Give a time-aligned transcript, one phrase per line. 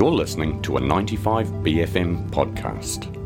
[0.00, 3.19] You're listening to a 95BFM podcast.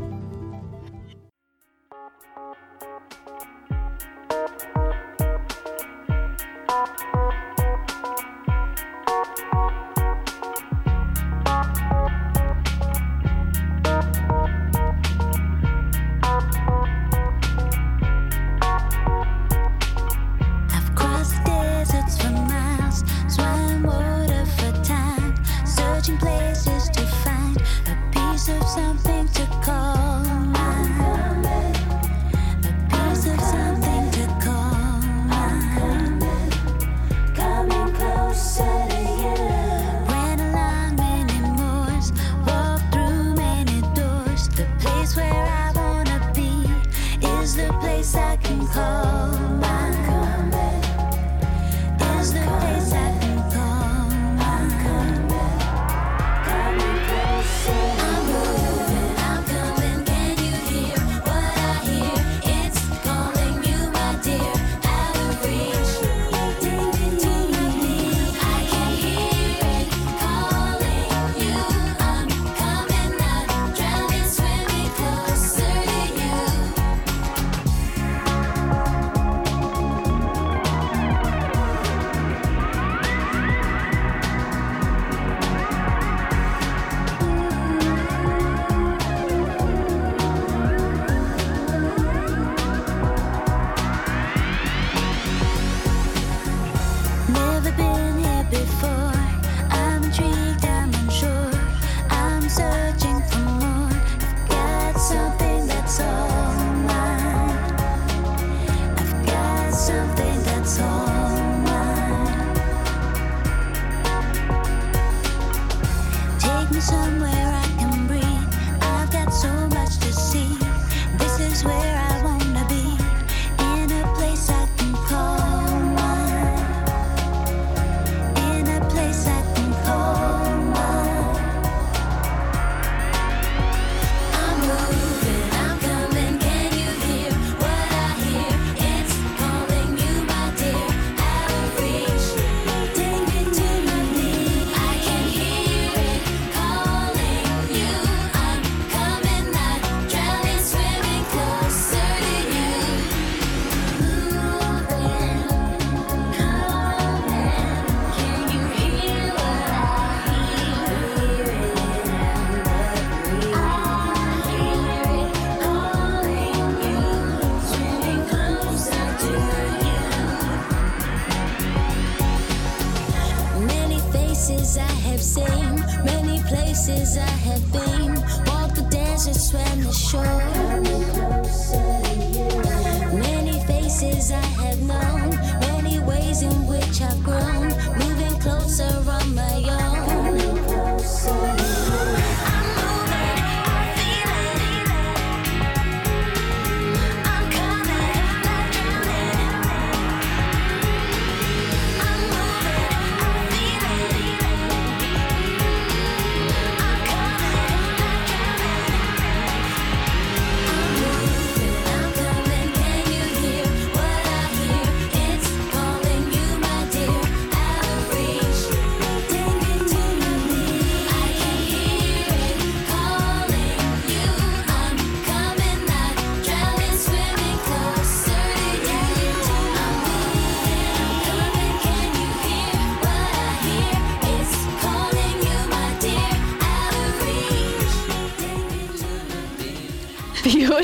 [177.05, 177.54] Places I have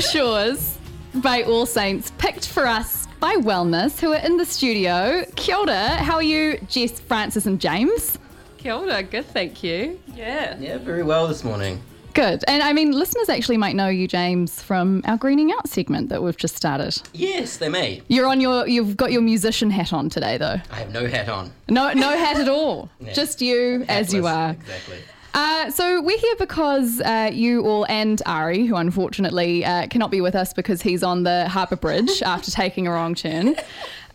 [0.02, 0.78] Shores
[1.14, 5.24] by All Saints, picked for us by Wellness, who are in the studio.
[5.36, 8.18] Kia ora, how are you, Jess, Frances, and James?
[8.58, 10.00] Kia ora, good, thank you.
[10.14, 10.56] Yeah.
[10.58, 11.80] Yeah, very well this morning.
[12.14, 12.44] Good.
[12.48, 16.22] And I mean, listeners actually might know you, James, from our Greening Out segment that
[16.22, 17.00] we've just started.
[17.14, 18.02] Yes, they may.
[18.08, 20.60] You're on your, you've got your musician hat on today, though.
[20.70, 21.52] I have no hat on.
[21.68, 22.90] No, no hat at all.
[23.00, 23.12] Yeah.
[23.12, 24.50] Just you as you are.
[24.50, 24.98] Exactly.
[25.34, 30.20] Uh, so we're here because uh, you all and Ari, who unfortunately uh, cannot be
[30.20, 33.54] with us because he's on the Harbour Bridge after taking a wrong turn.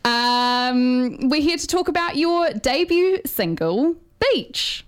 [0.05, 4.85] Um, we're here to talk about your debut single, Beach.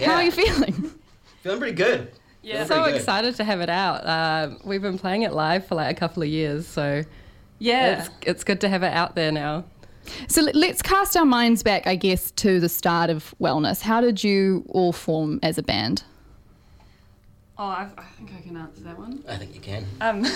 [0.00, 0.92] How are you feeling?
[1.42, 2.12] Feeling pretty good.
[2.42, 2.96] Yeah, Feeling so good.
[2.96, 4.04] excited to have it out.
[4.06, 7.02] Uh, we've been playing it live for like a couple of years, so
[7.58, 9.64] yeah, it's, it's good to have it out there now.
[10.28, 13.82] So let- let's cast our minds back, I guess, to the start of Wellness.
[13.82, 16.02] How did you all form as a band?
[17.58, 19.22] Oh, I've, I think I can answer that one.
[19.28, 19.84] I think you can.
[20.00, 20.26] Um,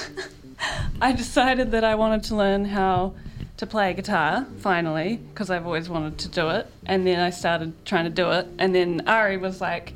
[1.00, 3.14] I decided that I wanted to learn how
[3.56, 7.72] to play guitar finally because I've always wanted to do it, and then I started
[7.86, 9.92] trying to do it, and then Ari was like.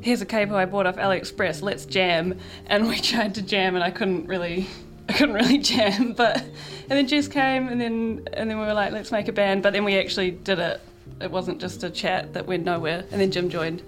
[0.00, 1.62] Here's a capo I bought off AliExpress.
[1.62, 4.66] Let's jam, and we tried to jam, and I couldn't really,
[5.08, 6.12] I couldn't really jam.
[6.16, 9.32] But and then Jess came, and then and then we were like, let's make a
[9.32, 9.62] band.
[9.62, 10.80] But then we actually did it.
[11.20, 13.04] It wasn't just a chat that went nowhere.
[13.10, 13.82] And then Jim joined,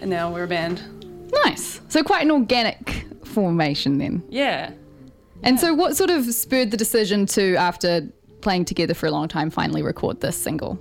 [0.00, 0.82] and now we're a band.
[1.44, 1.80] Nice.
[1.88, 4.22] So quite an organic formation then.
[4.28, 4.72] Yeah.
[5.42, 8.08] And so, what sort of spurred the decision to, after
[8.40, 10.80] playing together for a long time, finally record this single?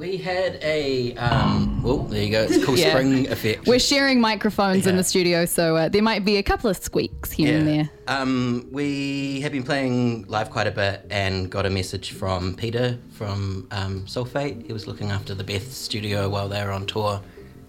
[0.00, 1.14] We had a.
[1.16, 2.44] Um, oh, there you go.
[2.44, 2.88] It's called Yeah.
[2.94, 3.66] spring effect.
[3.66, 7.30] We're sharing microphones in the studio, so uh, there might be a couple of squeaks
[7.30, 7.90] here and there.
[8.08, 12.98] Um, we have been playing live quite a bit and got a message from Peter
[13.12, 14.64] from um, Sulfate.
[14.64, 17.20] He was looking after the Beth studio while they were on tour,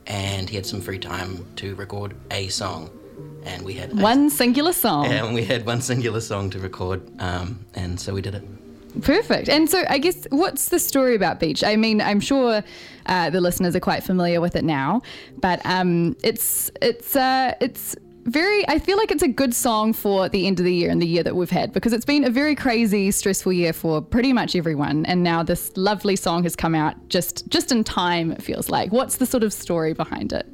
[0.07, 2.89] and he had some free time to record a song.
[3.43, 5.05] And we had a- One singular song.
[5.07, 8.43] and we had one singular song to record, um, and so we did it.
[9.01, 9.49] Perfect.
[9.49, 11.63] And so, I guess, what's the story about Beach?
[11.63, 12.63] I mean, I'm sure
[13.05, 15.01] uh, the listeners are quite familiar with it now,
[15.39, 18.67] but um, it's it's uh, it's very.
[18.67, 21.07] I feel like it's a good song for the end of the year and the
[21.07, 24.55] year that we've had because it's been a very crazy, stressful year for pretty much
[24.55, 25.05] everyone.
[25.05, 28.31] And now this lovely song has come out just just in time.
[28.31, 28.91] It feels like.
[28.91, 30.45] What's the sort of story behind it?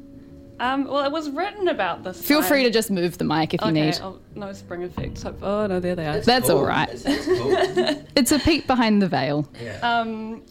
[0.60, 2.20] Um, well, it was written about this.
[2.20, 2.48] Feel time.
[2.48, 4.00] free to just move the mic if you Okay, need.
[4.02, 5.24] oh, no spring effects.
[5.24, 6.20] Oh no, there they are.
[6.20, 6.88] That's all right.
[6.90, 8.04] It sounds cool.
[8.16, 9.48] It's a peek behind the veil.
[9.62, 9.78] yeah.
[9.82, 10.42] Um,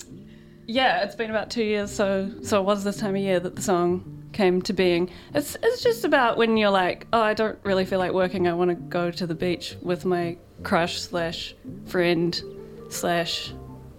[0.66, 3.56] yeah, it's been about two years, so so it was this time of year that
[3.56, 5.10] the song came to being.
[5.34, 8.48] It's it's just about when you're like, oh, I don't really feel like working.
[8.48, 11.56] I want to go to the beach with my crush slash
[11.86, 12.42] friend
[12.90, 13.54] slash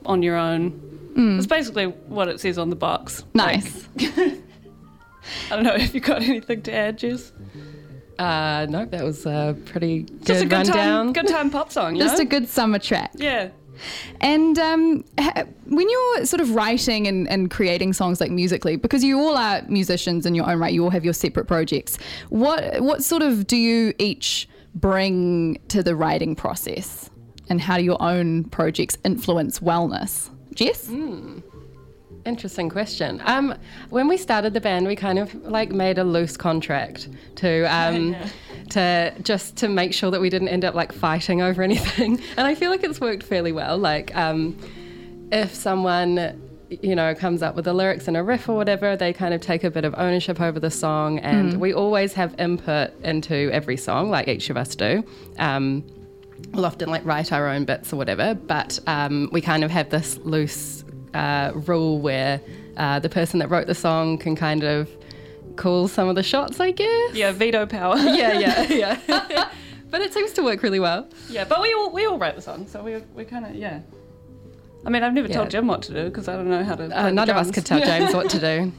[0.06, 0.84] on your own.
[1.20, 3.24] It's basically what it says on the box.
[3.34, 3.88] Nice.
[5.50, 7.32] I don't know if you got anything to add, Jess.
[8.18, 10.74] Uh, no, that was a pretty good, Just a good rundown.
[11.06, 11.96] time, good time pop song.
[11.98, 12.22] Just know?
[12.22, 13.12] a good summer track.
[13.14, 13.50] yeah.
[14.20, 19.04] And um, ha- when you're sort of writing and, and creating songs like musically, because
[19.04, 21.96] you all are musicians in your own right, you all have your separate projects.
[22.28, 27.08] What what sort of do you each bring to the writing process,
[27.48, 30.28] and how do your own projects influence wellness?
[30.56, 30.90] Jess,
[32.28, 33.22] Interesting question.
[33.24, 33.54] Um,
[33.88, 38.14] when we started the band, we kind of like made a loose contract to um,
[38.70, 42.20] to just to make sure that we didn't end up like fighting over anything.
[42.36, 43.78] And I feel like it's worked fairly well.
[43.78, 44.58] Like um,
[45.32, 46.38] if someone
[46.68, 49.40] you know comes up with the lyrics and a riff or whatever, they kind of
[49.40, 53.78] take a bit of ownership over the song, and we always have input into every
[53.78, 55.02] song, like each of us do.
[55.38, 55.82] Um,
[56.52, 59.88] we'll often like write our own bits or whatever, but um, we kind of have
[59.88, 60.84] this loose
[61.14, 62.40] uh, rule where
[62.76, 64.88] uh, the person that wrote the song can kind of
[65.56, 67.14] call some of the shots, I guess.
[67.14, 67.96] Yeah, veto power.
[67.98, 68.62] yeah, yeah,
[69.08, 69.50] yeah.
[69.90, 71.08] but it seems to work really well.
[71.28, 73.80] Yeah, but we all we all write the song, so we we kind of yeah.
[74.86, 76.84] I mean, I've never told Jim what to do because I don't know how to.
[76.84, 78.72] Uh, play none of us could tell James what to do.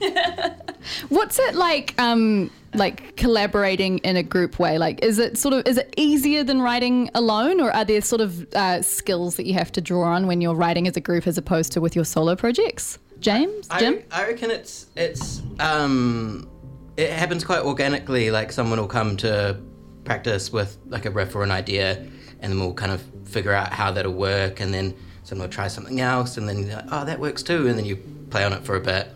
[1.10, 1.94] what's it like?
[2.02, 4.78] Um, like collaborating in a group way.
[4.78, 8.22] Like, is it sort of is it easier than writing alone, or are there sort
[8.22, 11.28] of uh, skills that you have to draw on when you're writing as a group
[11.28, 13.00] as opposed to with your solo projects?
[13.20, 14.02] James, Jim.
[14.12, 16.50] I, I reckon it's it's um
[16.98, 18.32] it happens quite organically.
[18.32, 19.60] Like someone will come to
[20.06, 21.98] practice with like a riff or an idea,
[22.40, 25.68] and then we'll kind of figure out how that'll work, and then someone will try
[25.68, 27.98] something else, and then you're like, oh that works too, and then you
[28.30, 29.10] play on it for a bit,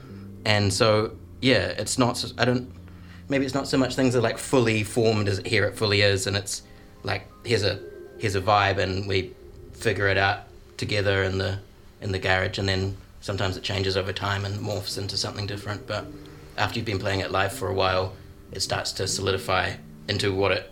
[0.46, 2.24] and so yeah, it's not.
[2.38, 2.72] i don't.
[3.30, 6.28] Maybe it's not so much things are like fully formed as here it fully is,
[6.28, 6.62] and it's
[7.04, 7.80] like here's a
[8.18, 9.34] here's a vibe, and we
[9.74, 10.44] figure it out
[10.78, 11.60] together in the
[12.02, 15.88] in the garage, and then sometimes it changes over time and morphs into something different.
[15.88, 16.06] But
[16.58, 18.14] after you've been playing it live for a while,
[18.52, 19.74] it starts to solidify
[20.08, 20.72] into what it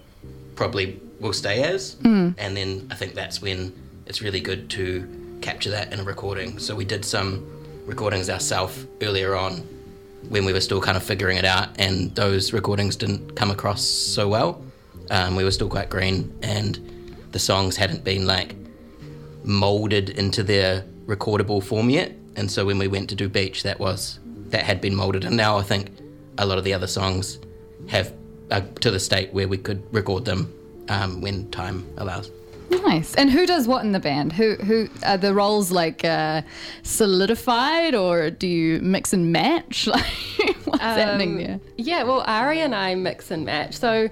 [0.55, 2.31] probably will stay as, hmm.
[2.37, 3.73] and then I think that's when
[4.05, 6.59] it's really good to capture that in a recording.
[6.59, 7.45] So we did some
[7.85, 9.67] recordings ourselves earlier on
[10.29, 13.83] when we were still kind of figuring it out, and those recordings didn't come across
[13.83, 14.63] so well.
[15.09, 16.79] Um, we were still quite green, and
[17.31, 18.55] the songs hadn't been like
[19.43, 22.13] molded into their recordable form yet.
[22.35, 25.35] And so when we went to do Beach, that was that had been molded, and
[25.35, 25.89] now I think
[26.37, 27.39] a lot of the other songs
[27.87, 28.13] have
[28.51, 30.53] uh, to the state where we could record them
[30.89, 32.31] um, when time allows.
[32.71, 33.13] Nice.
[33.15, 34.33] And who does what in the band?
[34.33, 36.41] Who who are the roles like uh,
[36.83, 39.87] solidified, or do you mix and match?
[40.41, 41.59] Like what's happening Um, there?
[41.77, 43.75] Yeah, well, Ari and I mix and match.
[43.77, 44.09] So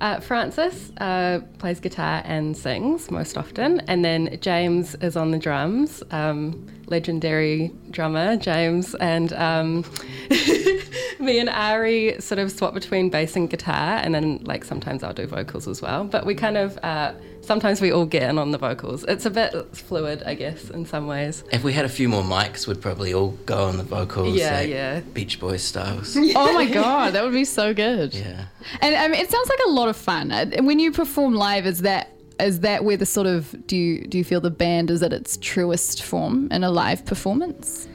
[0.00, 5.38] uh, Frances uh, plays guitar and sings most often, and then James is on the
[5.38, 9.84] drums, um, legendary drummer James, and um,
[11.18, 15.12] me and Ari sort of swap between bass and guitar, and then like sometimes I'll
[15.14, 16.04] do vocals as well.
[16.04, 19.04] But we kind of uh, sometimes we all get in on the vocals.
[19.08, 21.42] It's a bit fluid, I guess, in some ways.
[21.50, 24.36] If we had a few more mics, we'd probably all go on the vocals.
[24.36, 25.00] Yeah, like yeah.
[25.00, 26.16] Beach Boys styles.
[26.36, 28.14] Oh my god, that would be so good.
[28.14, 28.46] yeah.
[28.80, 30.30] And I mean, it sounds like a lot of fun.
[30.30, 32.11] Uh, When you perform live, is that
[32.42, 35.12] is that where the sort of do you do you feel the band is at
[35.12, 37.88] its truest form in a live performance?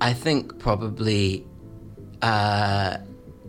[0.00, 1.44] I think probably,
[2.22, 2.98] uh,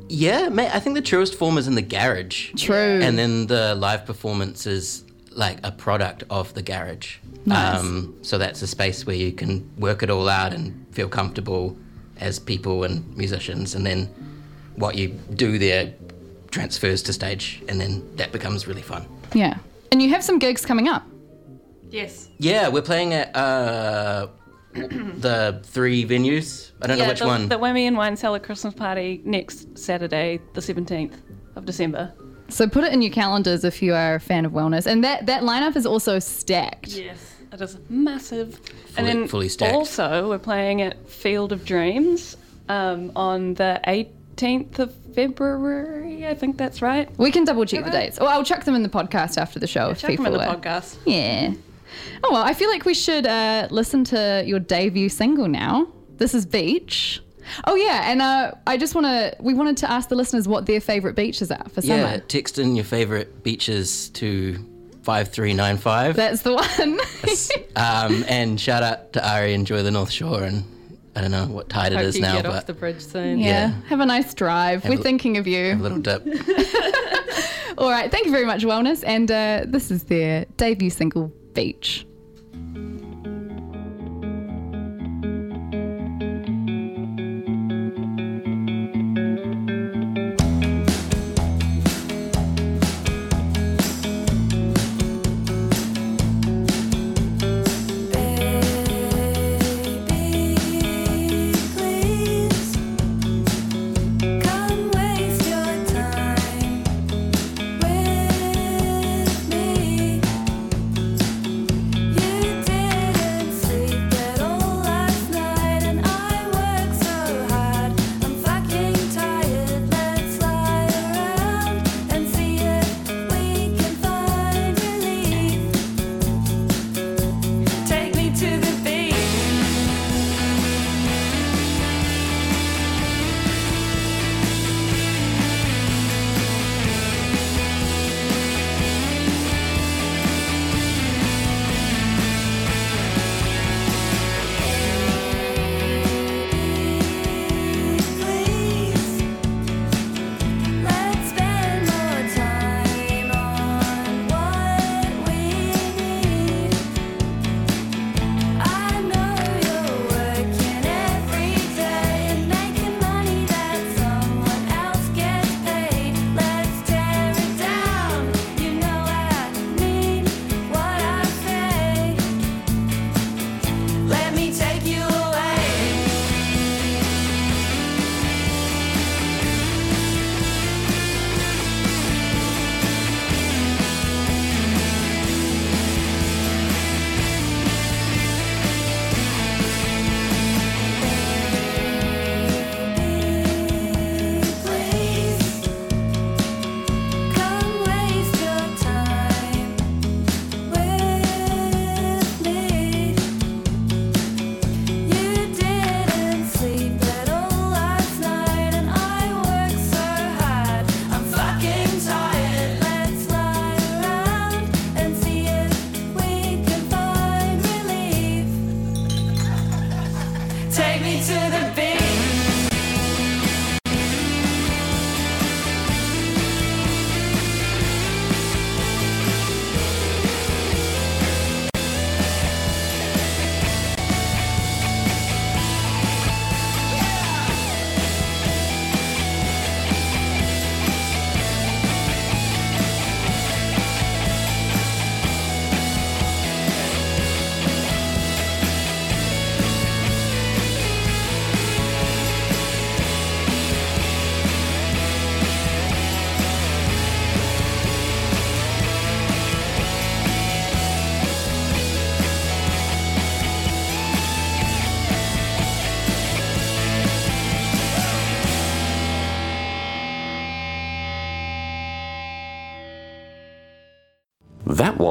[0.07, 2.51] yeah, ma- I think the truest form is in the garage.
[2.55, 2.99] True.
[3.01, 7.17] And then the live performance is like a product of the garage.
[7.45, 7.79] Nice.
[7.79, 11.77] Um, so that's a space where you can work it all out and feel comfortable
[12.19, 13.75] as people and musicians.
[13.75, 14.07] And then
[14.75, 15.93] what you do there
[16.51, 19.05] transfers to stage, and then that becomes really fun.
[19.33, 19.57] Yeah.
[19.91, 21.05] And you have some gigs coming up.
[21.89, 22.29] Yes.
[22.37, 24.27] Yeah, we're playing at uh,
[24.73, 26.71] the three venues.
[26.81, 27.49] I don't know which the, one.
[27.49, 31.15] The Whammy and Wine Cellar Christmas party next Saturday, the 17th
[31.55, 32.13] of December.
[32.49, 34.85] So put it in your calendars if you are a fan of wellness.
[34.85, 36.89] And that that lineup is also stacked.
[36.89, 37.35] Yes.
[37.51, 38.55] It is massive.
[38.57, 39.73] Fully- and then fully stacked.
[39.73, 43.79] also, we're playing at Field of Dreams um, on the
[44.39, 46.27] 18th of February.
[46.27, 47.09] I think that's right.
[47.17, 48.19] We can double check the dates.
[48.19, 50.39] Or I'll chuck them in the podcast after the show if Check them people in
[50.39, 50.97] the are- podcast.
[51.05, 51.53] Yeah.
[52.23, 55.87] Oh well, I feel like we should uh, listen to your debut single now.
[56.17, 57.21] This is Beach.
[57.65, 59.35] Oh yeah, and uh, I just want to.
[59.39, 61.95] We wanted to ask the listeners what their favorite beaches are for summer.
[61.97, 62.23] yeah, summer.
[62.27, 64.53] text in your favorite beaches to
[65.01, 66.15] 5395.
[66.15, 66.99] That's the one.
[67.75, 70.43] um, and shout out to Ari, enjoy the North Shore.
[70.43, 70.63] And
[71.15, 73.01] I don't know what tide it Hope is you now, get but off the bridge
[73.01, 73.39] soon.
[73.39, 73.45] yeah.
[73.69, 73.81] Yeah.
[73.87, 74.85] Have a nice drive.
[74.85, 75.73] We're a- thinking of you.
[75.73, 76.25] a little dip.
[77.77, 78.11] All right.
[78.11, 79.03] Thank you very much, Wellness.
[79.05, 82.05] And uh, this is their debut single, Beach.